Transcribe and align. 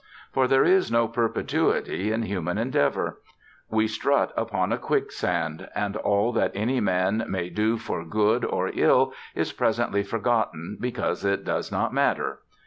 For 0.33 0.47
there 0.47 0.63
is 0.63 0.91
no 0.91 1.07
perpetuity 1.07 2.11
in 2.11 2.23
human 2.23 2.57
endeavor: 2.57 3.21
we 3.69 3.87
strut 3.87 4.33
upon 4.35 4.71
a 4.71 4.79
quicksand: 4.79 5.69
and 5.75 5.95
all 5.95 6.33
that 6.33 6.51
any 6.55 6.79
man 6.79 7.23
may 7.29 7.49
do 7.49 7.77
for 7.77 8.03
good 8.03 8.43
or 8.43 8.71
ill 8.73 9.13
is 9.35 9.53
presently 9.53 10.01
forgotten, 10.01 10.79
because 10.81 11.23
it 11.23 11.43
does 11.43 11.71
not 11.71 11.93
matter. 11.93 12.39